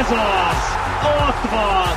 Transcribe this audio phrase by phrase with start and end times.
[0.00, 0.62] Ez az!
[1.28, 1.96] Ott van!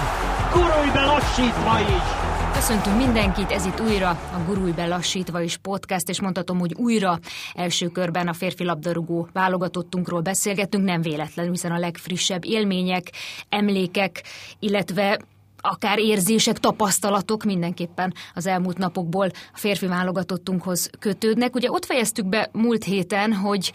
[0.52, 2.24] Gurulj be lassítva is!
[2.54, 7.20] Köszöntünk mindenkit, ez itt újra a Gurulj be lassítva is podcast, és mondhatom, hogy újra
[7.54, 13.12] első körben a férfi labdarúgó válogatottunkról beszélgetünk, nem véletlenül, hiszen a legfrissebb élmények,
[13.50, 14.24] emlékek,
[14.60, 15.20] illetve
[15.66, 21.56] akár érzések, tapasztalatok mindenképpen az elmúlt napokból a férfi válogatottunkhoz kötődnek.
[21.56, 23.74] Ugye ott fejeztük be múlt héten, hogy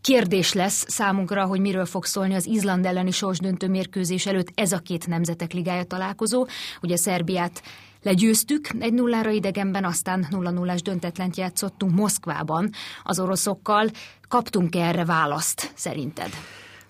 [0.00, 4.78] kérdés lesz számunkra, hogy miről fog szólni az Izland elleni sorsdöntő mérkőzés előtt ez a
[4.78, 6.46] két nemzetek ligája találkozó.
[6.82, 7.62] Ugye Szerbiát
[8.02, 12.70] Legyőztük egy nullára idegenben, aztán nulla nullás döntetlent játszottunk Moszkvában
[13.02, 13.86] az oroszokkal.
[14.28, 16.30] Kaptunk erre választ, szerinted?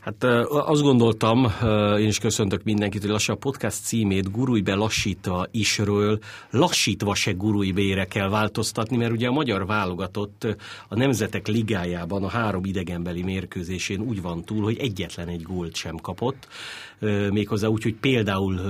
[0.00, 1.52] Hát azt gondoltam,
[1.98, 6.18] én is köszöntök mindenkit, hogy lassan a podcast címét gurulj be lassítva isről,
[6.50, 10.46] lassítva se gurulj bére kell változtatni, mert ugye a magyar válogatott
[10.88, 15.96] a Nemzetek Ligájában a három idegenbeli mérkőzésén úgy van túl, hogy egyetlen egy gólt sem
[15.96, 16.48] kapott,
[17.30, 18.60] méghozzá úgy, hogy például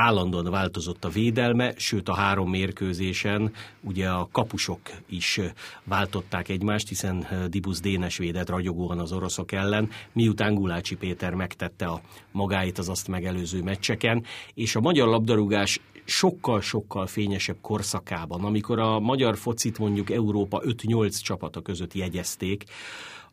[0.00, 5.40] állandóan változott a védelme, sőt a három mérkőzésen ugye a kapusok is
[5.84, 12.00] váltották egymást, hiszen Dibusz Dénes védett ragyogóan az oroszok ellen, miután Gulácsi Péter megtette a
[12.32, 19.36] magáit az azt megelőző meccseken, és a magyar labdarúgás sokkal-sokkal fényesebb korszakában, amikor a magyar
[19.36, 22.64] focit mondjuk Európa 5-8 csapata között jegyezték,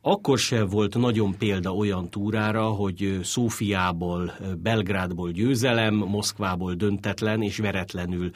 [0.01, 8.31] akkor se volt nagyon példa olyan túrára, hogy Szófiából, Belgrádból győzelem, Moszkvából döntetlen és veretlenül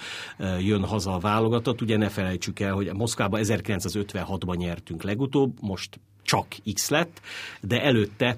[0.59, 1.81] jön haza a válogatott.
[1.81, 7.21] Ugye ne felejtsük el, hogy Moszkvában 1956-ban nyertünk legutóbb, most csak X lett,
[7.61, 8.37] de előtte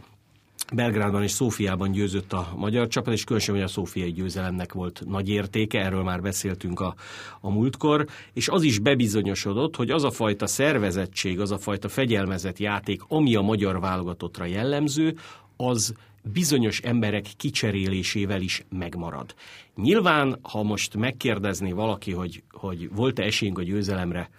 [0.76, 5.30] Belgrádban és Szófiában győzött a magyar csapat, és különösen, hogy a szófiai győzelemnek volt nagy
[5.30, 6.96] értéke, erről már beszéltünk a,
[7.42, 12.60] a múltkor, és az is bebizonyosodott, hogy az a fajta szervezettség, az a fajta fegyelmezett
[12.60, 15.16] játék, ami a magyar válogatottra jellemző,
[15.58, 19.36] az bizonyos emberek kicserélésével is megmarad.
[19.76, 24.30] Nyilván, ha most megkérdezné valaki, hogy, hogy volt-e esélyünk a győzelemre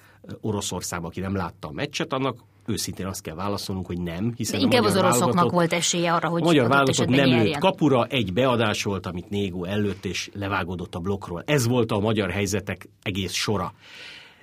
[0.40, 4.64] Oroszországban, aki nem látta a meccset, annak őszintén azt kell válaszolnunk, hogy nem, hiszen De
[4.64, 8.82] inkább az oroszoknak volt esélye arra, hogy a magyar válogatott nem lőtt kapura, egy beadás
[8.82, 11.42] volt, amit Négó előtt, és levágódott a blokkról.
[11.46, 13.72] Ez volt a magyar helyzetek egész sora.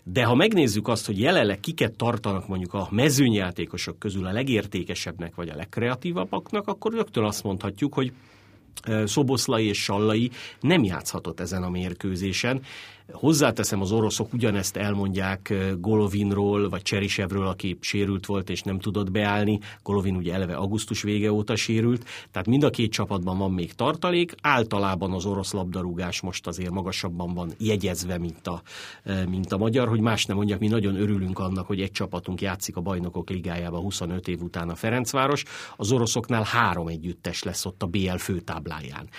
[0.04, 5.50] De ha megnézzük azt, hogy jelenleg kiket tartanak mondjuk a mezőnyjátékosok közül a legértékesebbnek vagy
[5.50, 8.14] a legkreatívabbaknak, akkor rögtön azt mondhatjuk, hogy
[9.06, 12.62] Szoboszlai és Sallai nem játszhatott ezen a mérkőzésen,
[13.14, 19.60] Hozzáteszem, az oroszok ugyanezt elmondják Golovinról, vagy Cserisevről, aki sérült volt és nem tudott beállni.
[19.84, 24.36] Golovin ugye eleve augusztus vége óta sérült, tehát mind a két csapatban van még tartalék.
[24.42, 28.62] Általában az orosz labdarúgás most azért magasabban van jegyezve, mint a,
[29.30, 32.76] mint a magyar, hogy más nem mondjak, mi nagyon örülünk annak, hogy egy csapatunk játszik
[32.76, 35.44] a bajnokok ligájában 25 év után a Ferencváros.
[35.78, 39.10] Az oroszoknál három együttes lesz ott a BL főtábláján.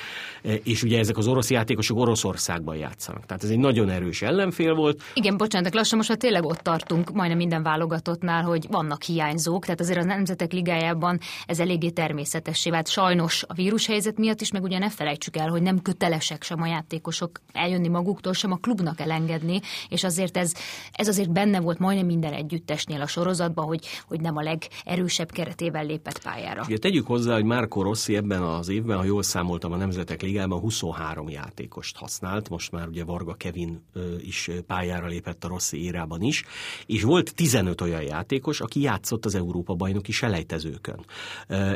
[0.62, 3.26] És ugye ezek az orosz játékosok Oroszországban játszanak.
[3.26, 5.02] Tehát ez egy nagyon nagyon erős ellenfél volt.
[5.14, 9.80] Igen, bocsánat, lassan most már tényleg ott tartunk, majdnem minden válogatottnál, hogy vannak hiányzók, tehát
[9.80, 12.88] azért a Nemzetek Ligájában ez eléggé természetessé vált.
[12.88, 16.66] Sajnos a vírushelyzet miatt is, meg ugye ne felejtsük el, hogy nem kötelesek sem a
[16.66, 20.52] játékosok eljönni maguktól, sem a klubnak elengedni, és azért ez,
[20.92, 25.84] ez azért benne volt majdnem minden együttesnél a sorozatban, hogy, hogy nem a legerősebb keretével
[25.84, 26.62] lépett pályára.
[26.66, 30.60] Ugye tegyük hozzá, hogy Márko Rossi ebben az évben, ha jól számoltam a Nemzetek Ligában,
[30.60, 33.61] 23 játékost használt, most már ugye Varga Kevin
[34.20, 36.44] is pályára lépett a rossz érában is,
[36.86, 41.04] és volt 15 olyan játékos, aki játszott az Európa-bajnoki selejtezőkön.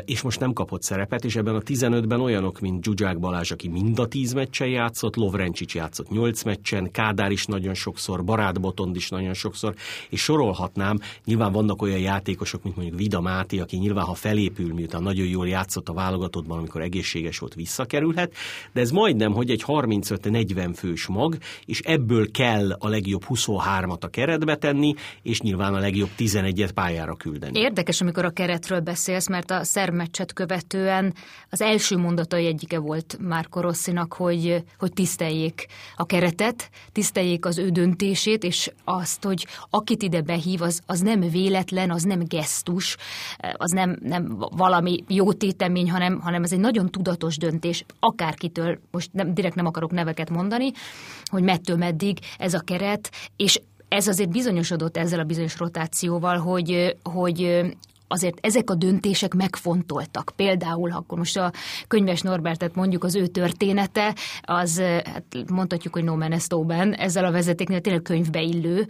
[0.05, 3.99] És most nem kapott szerepet, és ebben a 15-ben olyanok, mint Zsuzsák Balázs, aki mind
[3.99, 9.09] a 10 meccsen játszott, Lovrencsics játszott 8 meccsen, Kádár is nagyon sokszor, Barát Botond is
[9.09, 9.75] nagyon sokszor,
[10.09, 15.03] és sorolhatnám, nyilván vannak olyan játékosok, mint mondjuk Vida Máté, aki nyilván, ha felépül, miután
[15.03, 18.33] nagyon jól játszott a válogatottban, amikor egészséges volt, visszakerülhet,
[18.73, 24.07] de ez majdnem, hogy egy 35-40 fős mag, és ebből kell a legjobb 23-at a
[24.07, 27.59] keretbe tenni, és nyilván a legjobb 11-et pályára küldeni.
[27.59, 31.13] Érdekes, amikor a keretről beszélsz, mert a szerb meccset követően
[31.49, 35.65] az első mondatai egyike volt már Rosszinak, hogy, hogy tiszteljék
[35.95, 41.19] a keretet, tiszteljék az ő döntését, és azt, hogy akit ide behív, az, az nem
[41.19, 42.97] véletlen, az nem gesztus,
[43.53, 49.09] az nem, nem valami jó tétemény, hanem, hanem ez egy nagyon tudatos döntés, akárkitől, most
[49.13, 50.71] nem, direkt nem akarok neveket mondani,
[51.25, 51.43] hogy
[51.75, 57.61] meddig ez a keret, és ez azért bizonyosodott ezzel a bizonyos rotációval, hogy, hogy
[58.07, 60.31] azért ezek a döntések megfontoltak.
[60.35, 61.51] Például, akkor most a
[61.87, 67.81] könyves Norbertet mondjuk az ő története, az hát mondhatjuk, hogy no man ezzel a vezetéknél
[67.81, 68.87] tényleg könyvbe illő,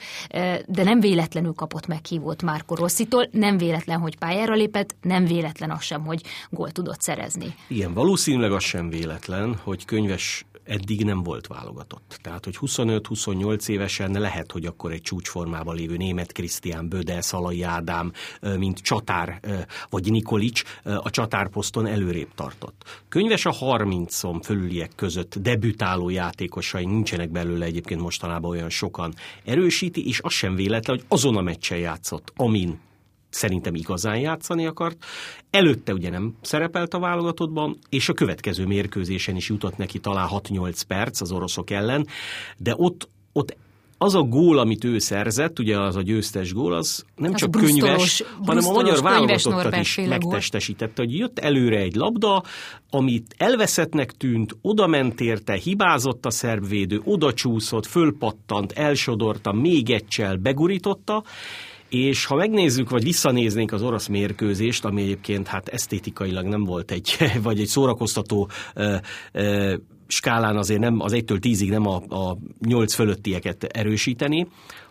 [0.68, 5.81] de nem véletlenül kapott meghívót Márko Rosszitól, nem véletlen, hogy pályára lépett, nem véletlen az
[5.81, 7.56] sem, hogy gól tudott szerezni.
[7.68, 12.19] Igen, valószínűleg az sem véletlen, hogy könyves eddig nem volt válogatott.
[12.22, 18.12] Tehát, hogy 25-28 évesen lehet, hogy akkor egy csúcsformában lévő német Krisztián Böde, Szalai Ádám,
[18.58, 19.40] mint csatár,
[19.90, 23.04] vagy Nikolics a csatárposzton előrébb tartott.
[23.10, 29.14] Könyves a 30-on fölüliek között debütáló játékosai, nincsenek belőle egyébként mostanában olyan sokan
[29.46, 32.80] erősíti, és az sem véletlen, hogy azon a meccsen játszott, amin
[33.29, 35.06] szerintem igazán játszani akart.
[35.50, 40.81] Előtte ugye nem szerepelt a válogatottban, és a következő mérkőzésen is jutott neki talán 6-8
[40.88, 42.07] perc az oroszok ellen,
[42.57, 43.56] de ott, ott
[43.97, 47.51] az a gól, amit ő szerzett, ugye az a győztes gól, az nem az csak
[47.51, 52.44] könyves, hanem a magyar válogatottat is megtestesítette, hogy jött előre egy labda,
[52.89, 60.35] amit elveszettnek tűnt, oda ment érte, hibázott a szerbvédő, oda csúszott, fölpattant, elsodorta, még egysel
[60.35, 61.23] begurította,
[61.89, 67.18] és ha megnézzük, vagy visszanéznénk az orosz mérkőzést, ami egyébként hát esztétikailag nem volt egy,
[67.44, 68.95] vagy egy szórakoztató ö,
[69.31, 69.75] ö,
[70.07, 71.95] skálán azért nem, az 1-től 10-ig nem a,
[72.30, 74.48] a 8 fölöttieket erősíteni,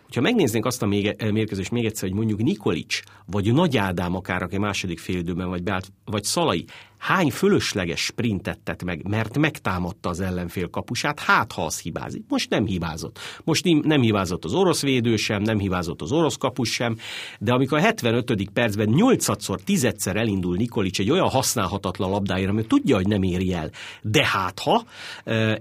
[0.07, 4.57] Hogyha megnéznénk azt a mérkőzést még egyszer, hogy mondjuk Nikolics, vagy Nagy Ádám akár, aki
[4.57, 6.65] második félidőben vagy beállt, vagy Szalai,
[6.97, 12.23] hány fölösleges sprintet tett meg, mert megtámadta az ellenfél kapusát, hát ha az hibázik.
[12.27, 13.19] Most nem hibázott.
[13.43, 16.97] Most nem hibázott az orosz védő sem, nem hibázott az orosz kapus sem,
[17.39, 18.49] de amikor a 75.
[18.53, 23.69] percben 8-szor, 10-szer elindul Nikolics egy olyan használhatatlan labdáért, ami tudja, hogy nem éri el,
[24.01, 24.83] de hát ha,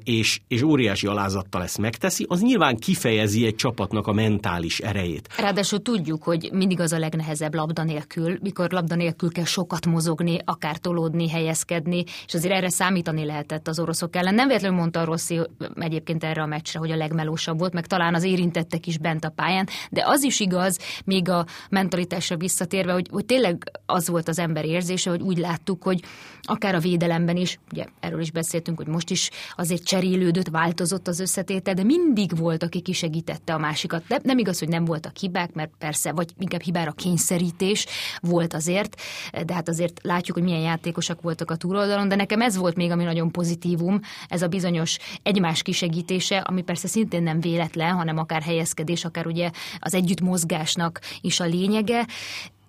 [0.05, 5.29] és, és óriási alázattal ezt megteszi, az nyilván kifejezi egy csapatnak a mentális erejét.
[5.39, 10.39] Ráadásul tudjuk, hogy mindig az a legnehezebb labda nélkül, mikor labda nélkül kell sokat mozogni,
[10.44, 14.34] akár tolódni, helyezkedni, és azért erre számítani lehetett az oroszok ellen.
[14.34, 15.40] Nem véletlenül mondta a Rossi
[15.75, 19.31] egyébként erre a meccsre, hogy a legmelósabb volt, meg talán az érintettek is bent a
[19.31, 24.38] pályán, de az is igaz, még a mentalitásra visszatérve, hogy, hogy tényleg az volt az
[24.38, 26.02] ember érzése, hogy úgy láttuk, hogy
[26.43, 31.20] akár a védelemben is, ugye erről is beszéltünk, hogy most is azért cserélődött, változott az
[31.20, 34.06] összetétel, de mindig volt, aki kisegítette a másikat.
[34.08, 37.87] De nem igaz, hogy nem voltak hibák, mert persze, vagy inkább hibára kényszerítés
[38.20, 39.00] volt azért,
[39.46, 42.77] de hát azért látjuk, hogy milyen játékosok fontosak voltak a túloldalon, de nekem ez volt
[42.77, 48.19] még, ami nagyon pozitívum, ez a bizonyos egymás kisegítése, ami persze szintén nem véletlen, hanem
[48.19, 52.07] akár helyezkedés, akár ugye az együttmozgásnak is a lényege.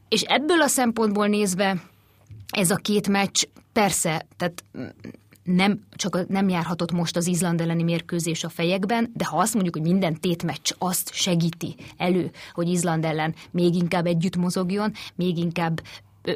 [0.10, 1.82] És ebből a szempontból nézve
[2.52, 4.64] ez a két meccs persze, tehát
[5.44, 9.76] nem, csak nem járhatott most az Izland elleni mérkőzés a fejekben, de ha azt mondjuk,
[9.76, 15.82] hogy minden tétmeccs azt segíti elő, hogy Izland ellen még inkább együtt mozogjon, még inkább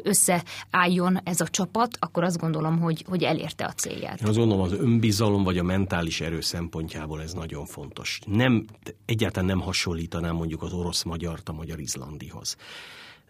[0.02, 4.20] összeálljon ez a csapat, akkor azt gondolom, hogy, hogy elérte a célját.
[4.20, 8.20] Én azt gondolom, az önbizalom vagy a mentális erő szempontjából ez nagyon fontos.
[8.26, 8.66] Nem,
[9.04, 12.56] egyáltalán nem hasonlítanám mondjuk az orosz-magyart a magyar-izlandihoz.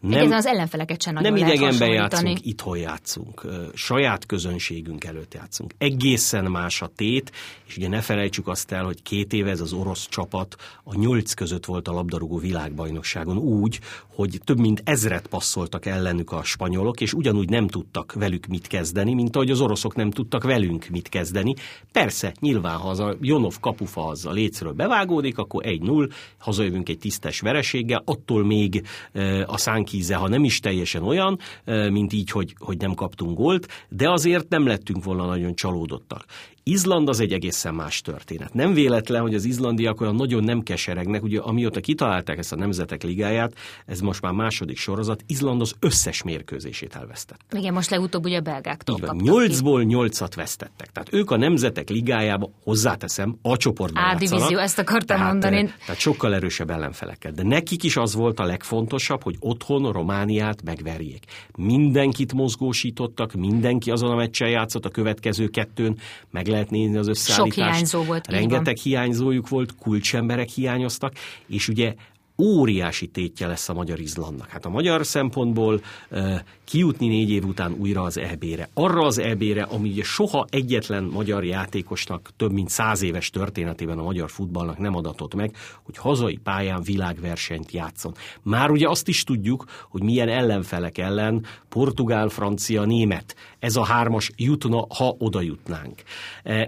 [0.02, 3.46] Nem, Igen, az ellenfeleket sem nagyon Nem idegenben játszunk, itthon játszunk.
[3.74, 5.74] Saját közönségünk előtt játszunk.
[5.78, 7.32] Egészen más a tét,
[7.66, 11.32] és ugye ne felejtsük azt el, hogy két éve ez az orosz csapat a nyolc
[11.32, 13.80] között volt a labdarúgó világbajnokságon úgy,
[14.14, 19.14] hogy több mint ezret passzoltak ellenük a spanyolok, és ugyanúgy nem tudtak velük mit kezdeni,
[19.14, 21.54] mint ahogy az oroszok nem tudtak velünk mit kezdeni.
[21.92, 26.98] Persze, nyilván, ha az a Jonov kapufa az a lécről bevágódik, akkor 1-0, hazajövünk egy
[26.98, 28.86] tisztes vereséggel, attól még
[29.46, 31.38] a szánk íze, ha nem is teljesen olyan,
[31.90, 36.24] mint így, hogy, hogy nem kaptunk gólt, de azért nem lettünk volna nagyon csalódottak.
[36.64, 38.54] Izland az egy egészen más történet.
[38.54, 43.02] Nem véletlen, hogy az izlandiak olyan nagyon nem keseregnek, ugye amióta kitalálták ezt a Nemzetek
[43.02, 43.54] Ligáját,
[43.86, 47.40] ez most már második sorozat, Izland az összes mérkőzését elvesztett.
[47.52, 50.92] Igen, most legutóbb ugye a belgáktól Igen, Nyolcból nyolcat vesztettek.
[50.92, 55.72] Tehát ők a Nemzetek Ligájába, hozzáteszem, a csoportban A divízió, ezt akartam tehát, mondani.
[55.86, 57.34] Tehát sokkal erősebb ellenfeleket.
[57.34, 61.24] De nekik is az volt a legfontosabb, hogy otthon Romániát megverjék.
[61.56, 65.98] Mindenkit mozgósítottak, mindenki azon a meccsen játszott a következő kettőn,
[66.30, 67.58] meg lehet nézni az összeállítást.
[67.58, 68.26] Sok hiányzó volt.
[68.26, 71.12] Rengeteg hiányzójuk volt, kulcsemberek hiányoztak,
[71.46, 71.94] és ugye
[72.42, 74.48] óriási tétje lesz a magyar izlandnak.
[74.48, 75.80] Hát a magyar szempontból
[76.64, 78.68] kijutni négy év után újra az EB-re.
[78.74, 84.02] Arra az EB-re, ami ugye soha egyetlen magyar játékosnak több mint száz éves történetében a
[84.02, 88.14] magyar futballnak nem adatott meg, hogy hazai pályán világversenyt játszon.
[88.42, 94.30] Már ugye azt is tudjuk, hogy milyen ellenfelek ellen portugál, francia, német ez a hármas
[94.36, 96.02] jutna, ha oda jutnánk.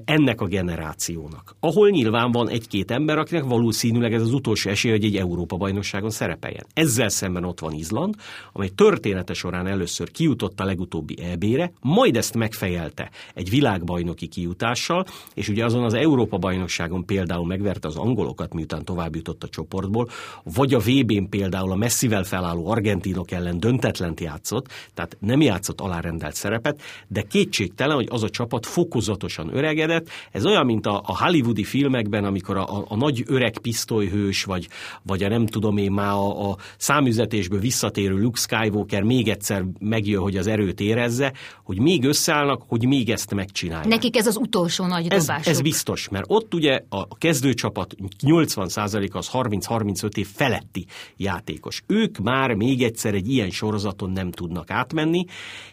[0.05, 1.57] Ennek a generációnak.
[1.61, 6.11] Ahol nyilván van egy-két ember, akinek valószínűleg ez az utolsó esély, hogy egy Európa Európa-bajnokságon
[6.11, 6.67] szerepeljen.
[6.73, 8.15] Ezzel szemben ott van Izland,
[8.53, 15.05] amely története során először kijutott a legutóbbi EB-re, majd ezt megfejelte egy világbajnoki kijutással,
[15.35, 20.09] és ugye azon az Európa-bajnokságon például megverte az angolokat, miután tovább jutott a csoportból,
[20.43, 26.35] vagy a VB-n például a messzivel felálló argentinok ellen döntetlent játszott, tehát nem játszott alárendelt
[26.35, 30.09] szerepet, de kétségtelen, hogy az a csapat fokozatosan öregedett.
[30.31, 34.69] Ez olyan, mint a, a hollywoodi filmekben, amikor a, a, a nagy öreg pisztolyhős, vagy,
[35.03, 40.23] vagy a nem tudom én már a, a számüzetésből visszatérő Luke Skywalker még egyszer megjön,
[40.23, 41.33] hogy az erőt érezze,
[41.65, 43.89] hogy még összeállnak, hogy még ezt megcsinálják.
[43.89, 45.47] Nekik ez az utolsó nagy ez, dobásuk.
[45.47, 50.87] ez biztos, mert ott ugye a kezdőcsapat 80% az 30-35 év feletti
[51.17, 51.83] játékos.
[51.87, 55.25] Ők már még egyszer egy ilyen sorozaton nem tudnak átmenni,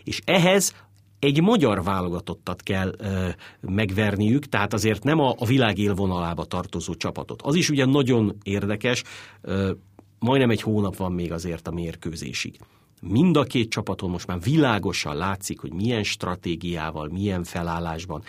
[0.04, 0.74] és ehhez
[1.22, 3.28] egy magyar válogatottat kell ö,
[3.60, 7.42] megverniük, tehát azért nem a, a világ élvonalába tartozó csapatot.
[7.42, 9.04] Az is ugye nagyon érdekes,
[9.42, 9.72] ö,
[10.20, 12.60] majdnem egy hónap van még azért a mérkőzésig.
[13.02, 18.24] Mind a két csapaton most már világosan látszik, hogy milyen stratégiával, milyen felállásban.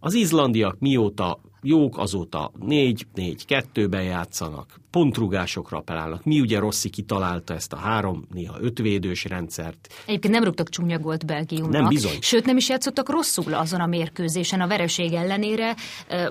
[0.00, 6.24] Az izlandiak mióta jók, azóta négy, négy, kettőben játszanak, pontrugásokra apelálnak.
[6.24, 9.88] Mi ugye Rossi kitalálta ezt a három, néha ötvédős rendszert.
[10.06, 11.72] Egyébként nem rúgtak csúnya gólt Belgiumnak.
[11.72, 12.18] Nem bizony.
[12.20, 15.76] Sőt, nem is játszottak rosszul azon a mérkőzésen a vereség ellenére.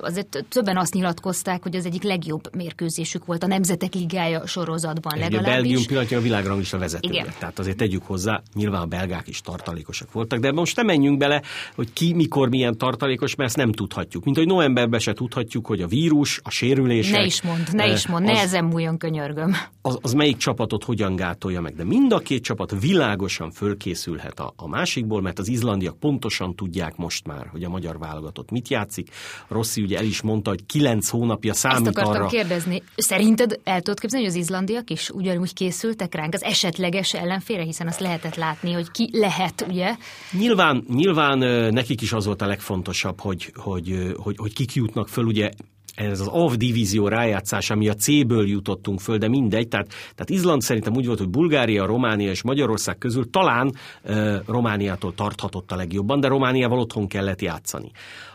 [0.02, 5.24] Azért többen azt nyilatkozták, hogy az egyik legjobb mérkőzésük volt a Nemzetek Ligája sorozatban Ugye
[5.24, 5.54] legalábbis.
[5.54, 7.22] Belgium pillanatnyilag a világra is a vezetője.
[7.22, 7.34] Igen.
[7.40, 11.42] Tehát azért tegyük hozzá, nyilván a belgák is tartalékosak voltak, de most nem menjünk bele,
[11.76, 14.24] hogy ki, mikor, milyen tartalékos, mert ezt nem tudhatjuk.
[14.24, 17.18] Mint hogy novemberben se tudhatjuk, hogy a vírus, a sérülések...
[17.18, 19.56] Ne is mond, ne is mond, az, nehezen múljon könyörgöm.
[19.82, 21.76] az, az melyik csapatot hogyan gátolja meg.
[21.76, 26.96] De mind a két csapat világosan fölkészülhet a, a másikból, mert az izlandiak pontosan tudják
[26.96, 29.10] most már, hogy a magyar válogatott mit játszik.
[29.48, 32.26] Rossi ugye el is mondta, hogy kilenc hónapja Ezt számít akartam arra.
[32.26, 32.84] kérdezni.
[32.96, 37.88] Szerinted el tudod képzelni, hogy az izlandiak is ugyanúgy készültek ránk az esetleges ellenfélre, hiszen
[37.88, 39.96] azt lehetett látni, hogy ki lehet, ugye?
[40.32, 41.38] Nyilván, nyilván
[41.74, 45.50] nekik is az volt a legfontosabb, hogy, hogy, hogy, hogy kik jutnak föl, ugye
[45.96, 49.68] ez az AV divízió rájátszás, ami a C-ből jutottunk föl, de mindegy.
[49.68, 55.14] Tehát, tehát Izland szerintem úgy volt, hogy Bulgária, Románia és Magyarország közül talán uh, Romániától
[55.14, 57.92] tarthatott a legjobban, de Romániával otthon kellett játszani.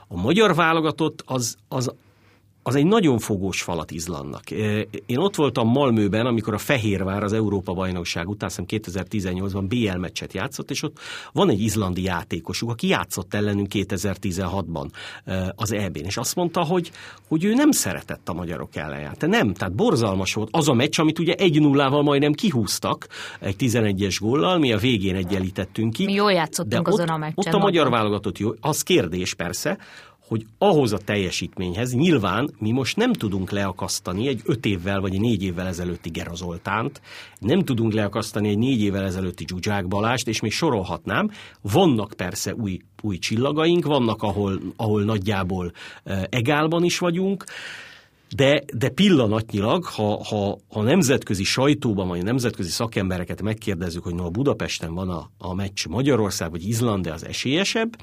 [0.09, 1.95] A magyar válogatott az, az
[2.69, 4.51] az egy nagyon fogós falat Izlandnak.
[5.07, 10.71] Én ott voltam Malmőben, amikor a Fehérvár az Európa-bajnokság után, hiszem 2018-ban BL meccset játszott,
[10.71, 10.99] és ott
[11.33, 14.87] van egy izlandi játékosuk, aki játszott ellenünk 2016-ban
[15.55, 16.91] az EB-n, és azt mondta, hogy,
[17.29, 19.37] hogy ő nem szeretett a magyarok ellen játszani.
[19.37, 23.07] Nem, tehát borzalmas volt az a meccs, amit ugye egy nullával majdnem kihúztak
[23.41, 26.05] egy 11-es góllal, mi a végén egyenlítettünk ki.
[26.05, 29.35] Mi jól játszottunk de azon ott, a meccsen, Ott a magyar válogatott jó, az kérdés
[29.35, 29.79] persze,
[30.29, 35.21] hogy ahhoz a teljesítményhez nyilván mi most nem tudunk leakasztani egy öt évvel vagy egy
[35.21, 37.01] négy évvel ezelőtti Gerazoltánt,
[37.39, 41.31] nem tudunk leakasztani egy négy évvel ezelőtti Zsuzsák Balást, és még sorolhatnám.
[41.61, 45.73] Vannak persze új, új csillagaink, vannak, ahol, ahol nagyjából
[46.05, 47.45] eh, egálban is vagyunk,
[48.37, 54.31] de, de pillanatnyilag, ha, ha a nemzetközi sajtóban, vagy nemzetközi szakembereket megkérdezzük, hogy no, a
[54.31, 57.97] Budapesten van a, a meccs Magyarország vagy Izland, az esélyesebb,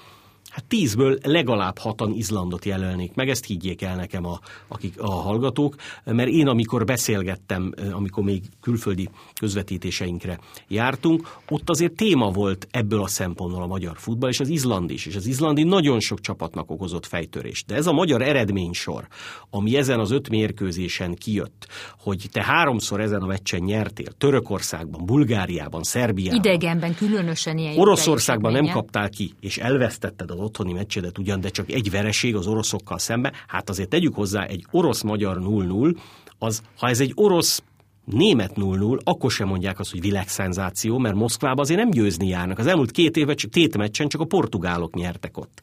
[0.55, 5.75] Hát tízből legalább hatan Izlandot jelölnék meg, ezt higgyék el nekem a, akik, a hallgatók,
[6.03, 9.09] mert én amikor beszélgettem, amikor még külföldi
[9.39, 14.89] közvetítéseinkre jártunk, ott azért téma volt ebből a szempontból a magyar futball, és az izland
[14.89, 17.65] is, és az izlandi nagyon sok csapatnak okozott fejtörést.
[17.65, 19.07] De ez a magyar eredménysor,
[19.49, 21.67] ami ezen az öt mérkőzésen kijött,
[21.99, 28.67] hogy te háromszor ezen a meccsen nyertél, Törökországban, Bulgáriában, Szerbiában, Idegenben különösen ilyen Oroszországban nem
[28.67, 33.33] kaptál ki, és elvesztetted az otthoni meccsedet ugyan, de csak egy vereség az oroszokkal szemben.
[33.47, 35.95] Hát azért tegyük hozzá, egy orosz-magyar 0-0,
[36.39, 37.63] az, ha ez egy orosz
[38.05, 42.59] német 0-0, akkor sem mondják azt, hogy világszenzáció, mert Moszkvában azért nem győzni járnak.
[42.59, 45.61] Az elmúlt két évet, csak- két meccsen csak a portugálok nyertek ott.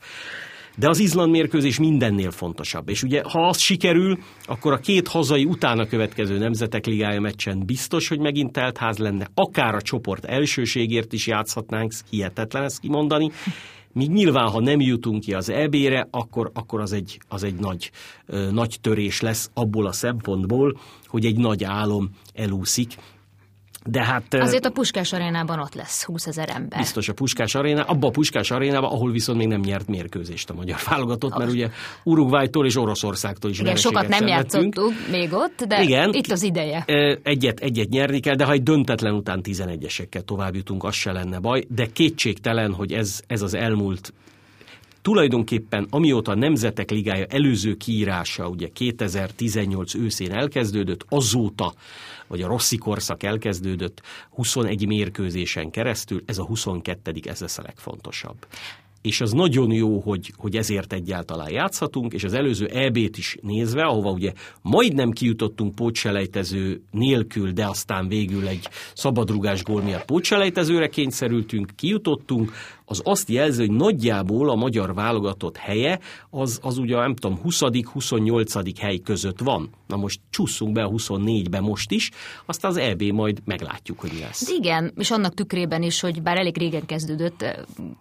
[0.77, 2.89] De az Izland mérkőzés mindennél fontosabb.
[2.89, 8.09] És ugye, ha az sikerül, akkor a két hazai utána következő nemzetek ligája meccsen biztos,
[8.09, 9.29] hogy megint telt ház lenne.
[9.35, 13.31] Akár a csoport elsőségért is játszhatnánk, hihetetlen ezt kimondani.
[13.93, 17.91] Míg nyilván, ha nem jutunk ki az EB-re, akkor, akkor az, egy, az egy nagy,
[18.51, 22.97] nagy törés lesz abból a szempontból, hogy egy nagy álom elúszik.
[23.85, 24.35] De hát...
[24.35, 26.79] Azért a Puskás arénában ott lesz 20 ezer ember.
[26.79, 30.55] Biztos a Puskás aréna, abba a Puskás arénába, ahol viszont még nem nyert mérkőzést a
[30.55, 31.69] magyar válogatott, mert ugye
[32.05, 36.13] Uruguaytól és Oroszországtól is Igen, sokat nem játszottuk még ott, de Igen.
[36.13, 36.85] itt az ideje.
[37.23, 41.39] Egyet, egyet nyerni kell, de ha egy döntetlen után 11-esekkel tovább jutunk, az se lenne
[41.39, 44.13] baj, de kétségtelen, hogy ez, ez az elmúlt
[45.03, 51.75] tulajdonképpen amióta a Nemzetek Ligája előző kiírása, ugye 2018 őszén elkezdődött, azóta,
[52.27, 58.37] vagy a Rossi korszak elkezdődött, 21 mérkőzésen keresztül, ez a 22 ez lesz a legfontosabb.
[59.03, 63.83] És az nagyon jó, hogy, hogy ezért egyáltalán játszhatunk, és az előző EB-t is nézve,
[63.83, 64.33] ahova ugye
[64.63, 72.53] majdnem kijutottunk pótselejtező nélkül, de aztán végül egy szabadrugás gól miatt pótselejtezőre kényszerültünk, kijutottunk,
[72.85, 75.99] az azt jelzi, hogy nagyjából a magyar válogatott helye
[76.31, 78.73] az, az ugye nem tudom, 20.-28.
[78.81, 79.71] hely között van.
[79.87, 82.11] Na most csúszunk be a 24-be most is,
[82.47, 84.49] aztán az EB majd meglátjuk, hogy mi lesz.
[84.49, 87.55] Igen, és annak tükrében is, hogy bár elég régen kezdődött eh,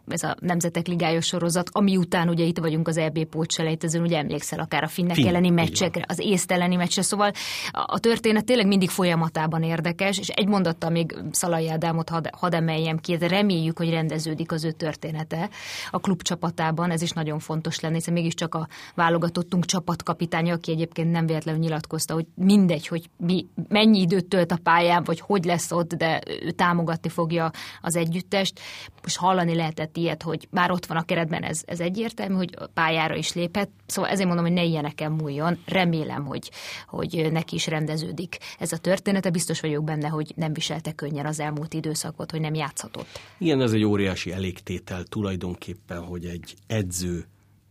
[0.08, 4.60] ez a Nemzetek Ligája sorozat, ami után ugye itt vagyunk az EB pótselejtezőn, ugye emlékszel
[4.60, 7.32] akár a finnek Finn, elleni meccsekre, az észt elleni szóval
[7.72, 12.98] a történet tényleg mindig folyamatában érdekes, és egy mondattal még Szalai Ádámot had, had emeljem
[12.98, 15.50] ki, de reméljük, hogy rendeződik az ő története
[15.92, 21.12] a klub csapatában, ez is nagyon fontos lenne, hiszen mégiscsak a válogatottunk csapatkapitánya, aki egyébként
[21.12, 25.72] nem véletlenül nyilatkozta, hogy mindegy, hogy mi, mennyi időt tölt a pályán, vagy hogy lesz
[25.72, 27.52] ott, de ő támogatni fogja
[27.82, 28.60] az együttest.
[29.02, 33.16] Most hallani lehetett ilyet, hogy már ott van a keretben, ez, ez egyértelmű, hogy pályára
[33.16, 33.70] is léphet.
[33.86, 35.60] Szóval ezért mondom, hogy ne ilyeneken múljon.
[35.66, 36.52] Remélem, hogy,
[36.88, 39.30] hogy neki is rendeződik ez a története.
[39.30, 43.20] Biztos vagyok benne, hogy nem viselte könnyen az elmúlt időszakot, hogy nem játszhatott.
[43.38, 47.26] Igen, ez egy óriási elégtétel tulajdonképpen, hogy egy edző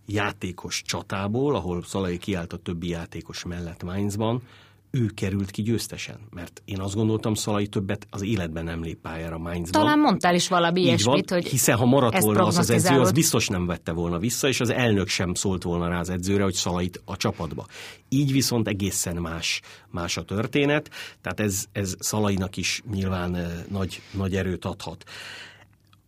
[0.06, 4.42] játékos csatából, ahol Szalai kiállt a többi játékos mellett Mainzban,
[4.90, 9.38] ő került ki győztesen, mert én azt gondoltam, Szalai többet az életben nem lép pályára
[9.38, 9.82] Mainzban.
[9.82, 13.48] Talán mondtál is valami ilyesmit, hogy Hiszen ha maradt volna az az edző, az biztos
[13.48, 17.02] nem vette volna vissza, és az elnök sem szólt volna rá az edzőre, hogy Szalait
[17.04, 17.66] a csapatba.
[18.08, 24.02] Így viszont egészen más, más a történet, tehát ez, ez Szalainak is nyilván eh, nagy,
[24.12, 25.04] nagy erőt adhat.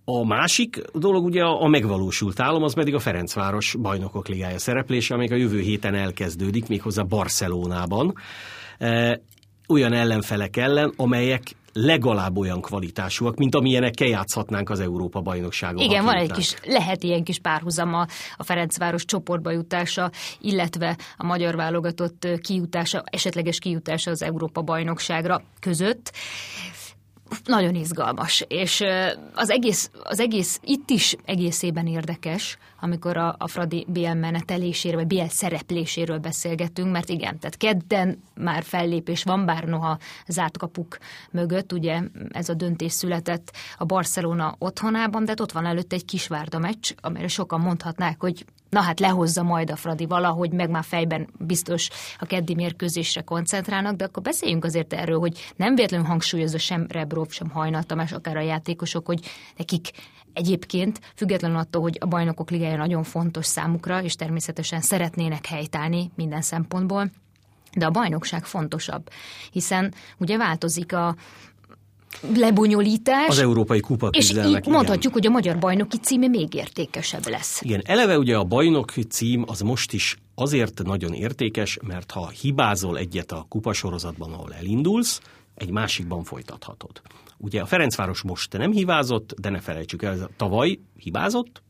[0.04, 5.32] A másik dolog ugye a megvalósult álom, az pedig a Ferencváros bajnokok ligája szereplése, amelyik
[5.32, 8.14] a jövő héten elkezdődik, méghozzá Barcelonában.
[8.78, 9.20] E,
[9.68, 11.42] olyan ellenfelek ellen, amelyek
[11.72, 15.82] legalább olyan kvalitásúak, mint amilyenekkel játszhatnánk az Európa bajnokságon.
[15.82, 18.06] Igen, van egy kis, lehet ilyen kis párhuzama
[18.36, 26.12] a Ferencváros csoportba jutása, illetve a magyar válogatott kijutása, esetleges kijutása az Európa bajnokságra között
[27.44, 28.84] nagyon izgalmas, és
[29.34, 35.18] az egész, az egész itt is egészében érdekes, amikor a, a Fradi BL meneteléséről, vagy
[35.18, 40.98] BL szerepléséről beszélgetünk, mert igen, tehát kedden már fellépés van, bár noha zárt kapuk
[41.30, 46.58] mögött, ugye ez a döntés született a Barcelona otthonában, de ott van előtt egy kisvárda
[46.58, 51.28] meccs, amire sokan mondhatnák, hogy na hát lehozza majd a Fradi valahogy, meg már fejben
[51.38, 56.86] biztos a keddi mérkőzésre koncentrálnak, de akkor beszéljünk azért erről, hogy nem véletlenül hangsúlyozza sem
[56.88, 59.20] Rebrov, sem Hajnal Tamás, akár a játékosok, hogy
[59.56, 59.90] nekik
[60.34, 66.42] Egyébként, függetlenül attól, hogy a bajnokok ligája nagyon fontos számukra, és természetesen szeretnének helytállni minden
[66.42, 67.10] szempontból,
[67.72, 69.10] de a bajnokság fontosabb,
[69.50, 71.16] hiszen ugye változik a,
[72.34, 73.28] lebonyolítás.
[73.28, 77.60] Az európai kupa És így mondhatjuk, hogy a magyar bajnoki címe még értékesebb lesz.
[77.62, 82.98] Igen, eleve ugye a bajnoki cím az most is azért nagyon értékes, mert ha hibázol
[82.98, 85.20] egyet a kupasorozatban, ahol elindulsz,
[85.54, 87.02] egy másikban folytathatod.
[87.38, 91.62] Ugye a Ferencváros most nem hibázott, de ne felejtsük el, tavaly hibázott,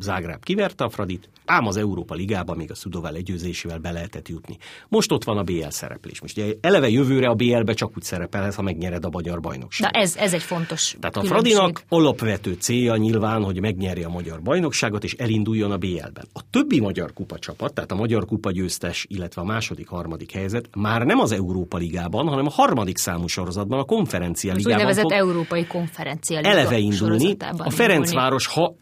[0.00, 4.56] Zágráb kiverte a Fradit, ám az Európa Ligában még a Szudovel legyőzésével be lehetett jutni.
[4.88, 6.20] Most ott van a BL szereplés.
[6.20, 9.94] Most ugye eleve jövőre a BL-be csak úgy szerepelhez, ha megnyered a magyar bajnokságot.
[9.94, 14.42] Na ez, ez egy fontos Tehát a Fradinak alapvető célja nyilván, hogy megnyerje a magyar
[14.42, 16.28] bajnokságot és elinduljon a BL-ben.
[16.32, 20.68] A többi magyar kupa csapat, tehát a magyar kupa győztes, illetve a második, harmadik helyzet
[20.76, 24.74] már nem az Európa Ligában, hanem a harmadik számú sorozatban, a konferencia ligában.
[24.74, 27.36] Az úgynevezett Európai Konferencia Liga eleve indulni.
[27.56, 28.74] A Ferencváros, ha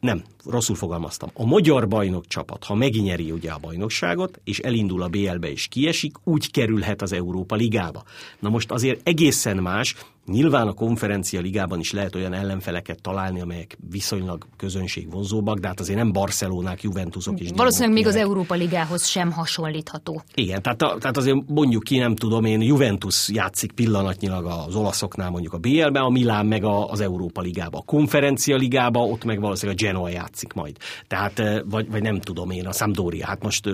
[0.00, 1.30] nem, rosszul fogalmaztam.
[1.34, 6.16] A magyar bajnok csapat, ha megnyeri ugye a bajnokságot, és elindul a BL-be és kiesik,
[6.24, 8.02] úgy kerülhet az Európa Ligába.
[8.38, 9.94] Na most azért egészen más,
[10.26, 15.98] Nyilván a konferencia ligában is lehet olyan ellenfeleket találni, amelyek viszonylag közönségvonzóbbak, de hát azért
[15.98, 17.48] nem Barcelonák, Juventusok is.
[17.56, 20.22] Valószínűleg még az Európa Ligához sem hasonlítható.
[20.34, 25.30] Igen, tehát, a, tehát azért mondjuk ki, nem tudom én, Juventus játszik pillanatnyilag az olaszoknál
[25.30, 27.78] mondjuk a BL-ben, a Milán meg a, az Európa Ligába.
[27.78, 30.76] A konferencia ligába ott meg valószínűleg a Genoa játszik majd.
[31.06, 33.68] Tehát, vagy, vagy nem tudom én, a Sampdoria, hát most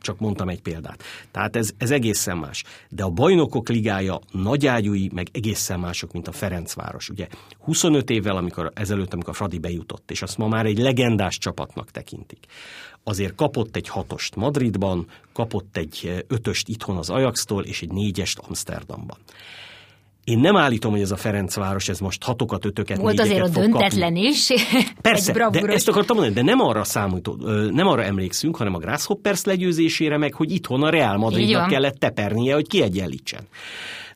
[0.00, 1.02] csak mondtam egy példát.
[1.30, 2.64] Tehát ez, ez egészen más.
[2.88, 7.08] De a bajnokok ligája nagyágyúi, meg egészen mások, mint a Ferencváros.
[7.08, 7.26] Ugye
[7.58, 11.90] 25 évvel amikor, ezelőtt, amikor a Fradi bejutott, és azt ma már egy legendás csapatnak
[11.90, 12.46] tekintik.
[13.04, 19.18] Azért kapott egy hatost Madridban, kapott egy ötöst itthon az Ajax-tól, és egy négyest Amsterdamban
[20.24, 24.14] Én nem állítom, hogy ez a Ferencváros, ez most hatokat, ötöket, Volt azért a döntetlen
[24.14, 24.20] kapni.
[24.20, 24.48] is.
[25.00, 27.36] Persze, de ezt akartam mondani, de nem arra számító,
[27.70, 32.54] nem arra emlékszünk, hanem a Grasshoppers legyőzésére, meg hogy itthon a Real Madridnak kellett tepernie,
[32.54, 33.46] hogy kiegyenlítsen.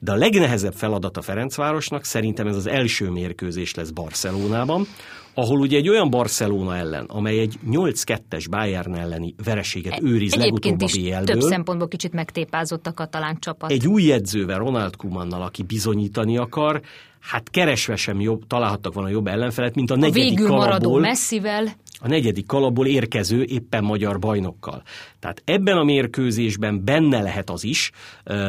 [0.03, 4.87] De a legnehezebb feladat a Ferencvárosnak szerintem ez az első mérkőzés lesz Barcelonában,
[5.35, 10.83] ahol ugye egy olyan Barcelona ellen, amely egy 8-2-es Bayern elleni vereséget e- őriz legutóbb
[10.83, 11.25] a BL-ből.
[11.25, 13.71] több szempontból kicsit megtépázott a katalán csapat.
[13.71, 16.81] Egy új edzővel, Ronald Kumannal, aki bizonyítani akar,
[17.21, 20.99] hát keresve sem jobb, találhattak volna jobb ellenfelet, mint a negyedik a végül kalapból, maradó
[20.99, 21.69] messzivel.
[22.01, 24.83] A negyedik kalapból érkező éppen magyar bajnokkal.
[25.19, 27.91] Tehát ebben a mérkőzésben benne lehet az is,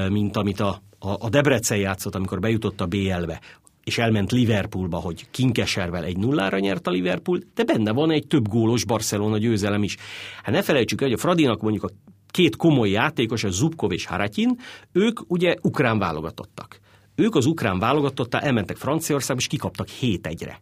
[0.10, 3.42] mint amit a a, Debrecen játszott, amikor bejutott a BL-be,
[3.84, 8.48] és elment Liverpoolba, hogy Kinkeservel egy nullára nyert a Liverpool, de benne van egy több
[8.48, 9.98] gólos Barcelona győzelem is.
[10.44, 11.90] Hát ne felejtsük el, hogy a Fradinak mondjuk a
[12.28, 14.60] két komoly játékos, a Zubkov és Haratyin,
[14.92, 16.80] ők ugye ukrán válogatottak.
[17.16, 20.62] Ők az ukrán válogatottá elmentek Franciaországba, és kikaptak 7 egyre.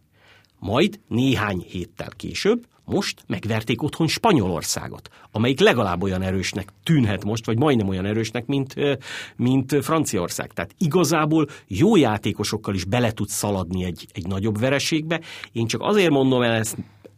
[0.60, 7.58] Majd néhány héttel később most megverték otthon Spanyolországot, amelyik legalább olyan erősnek tűnhet most, vagy
[7.58, 8.74] majdnem olyan erősnek, mint,
[9.36, 10.54] mint Franciaország.
[10.54, 15.22] Tehát igazából jó játékosokkal is bele tud szaladni egy, egy nagyobb vereségbe.
[15.52, 16.78] Én csak azért mondom el ezt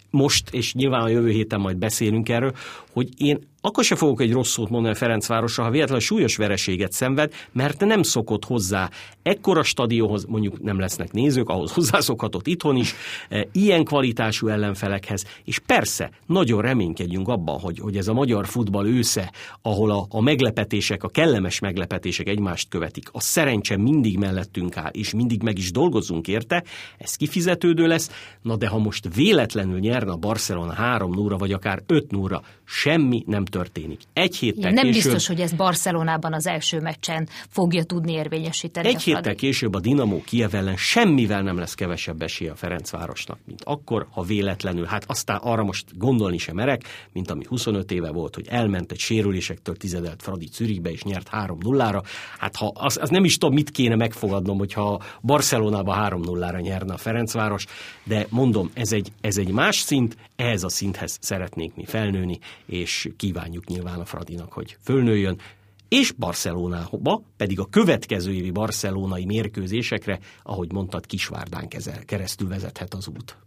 [0.09, 2.53] most, és nyilván a jövő héten majd beszélünk erről,
[2.93, 7.33] hogy én akkor se fogok egy rossz szót mondani Ferencvárosra, ha véletlenül súlyos vereséget szenved,
[7.51, 8.89] mert nem szokott hozzá
[9.23, 12.95] ekkora stadionhoz, mondjuk nem lesznek nézők, ahhoz hozzászokhatott itthon is,
[13.29, 18.87] e, ilyen kvalitású ellenfelekhez, és persze nagyon reménykedjünk abban, hogy, hogy ez a magyar futball
[18.87, 24.91] ősze, ahol a, a meglepetések, a kellemes meglepetések egymást követik, a szerencse mindig mellettünk áll,
[24.91, 26.63] és mindig meg is dolgozunk érte,
[26.97, 28.09] ez kifizetődő lesz,
[28.41, 33.23] na de ha most véletlenül nyerne a Barcelona 3 0 vagy akár 5 0 semmi
[33.27, 33.99] nem történik.
[34.13, 38.87] Egy héttel Nem később, biztos, hogy ez Barcelonában az első meccsen fogja tudni érvényesíteni.
[38.87, 43.63] Egy héttel később a Dinamo Kiev ellen semmivel nem lesz kevesebb esély a Ferencvárosnak, mint
[43.63, 44.85] akkor, ha véletlenül.
[44.85, 46.83] Hát aztán arra most gondolni sem merek,
[47.13, 52.03] mint ami 25 éve volt, hogy elment egy sérülésektől tizedelt Fradi Zürichbe és nyert 3-0-ra.
[52.37, 56.97] Hát ha az, az nem is tudom, mit kéne megfogadnom, hogyha Barcelonába 3-0-ra nyerne a
[56.97, 57.65] Ferencváros,
[58.03, 63.09] de mondom, ez egy, ez egy más szint, ehhez a szinthez szeretnénk mi felnőni, és
[63.17, 65.39] kívánjuk nyilván a Fradinak, hogy fölnőjön,
[65.87, 71.67] és Barcelonába, pedig a következő évi barcelonai mérkőzésekre, ahogy mondtad, Kisvárdán
[72.05, 73.37] keresztül vezethet az út.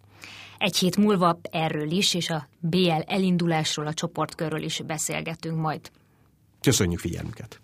[0.59, 5.91] Egy hét múlva erről is, és a BL elindulásról, a csoportkörről is beszélgetünk majd.
[6.61, 7.61] Köszönjük figyelmüket!